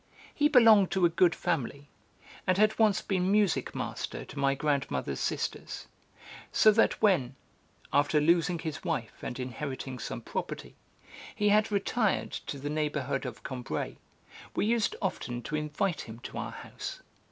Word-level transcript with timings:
He 0.33 0.47
belonged 0.47 0.89
to 0.93 1.05
a 1.05 1.09
good 1.09 1.35
family, 1.35 1.87
and 2.47 2.57
had 2.57 2.79
once 2.79 3.03
been 3.03 3.31
music 3.31 3.75
master 3.75 4.25
to 4.25 4.39
my 4.39 4.55
grandmother's 4.55 5.19
sisters; 5.19 5.85
so 6.51 6.71
that 6.71 7.03
when, 7.03 7.35
after 7.93 8.19
losing 8.19 8.57
his 8.57 8.83
wife 8.83 9.13
and 9.21 9.39
inheriting 9.39 9.99
some 9.99 10.21
property, 10.21 10.75
he 11.35 11.49
had 11.49 11.71
retired 11.71 12.31
to 12.31 12.57
the 12.57 12.67
neighbourhood 12.67 13.27
of 13.27 13.43
Combray, 13.43 13.97
we 14.55 14.65
used 14.65 14.95
often 15.03 15.43
to 15.43 15.55
invite 15.55 16.01
him 16.01 16.17
to 16.21 16.39
our 16.39 16.51
house. 16.51 17.01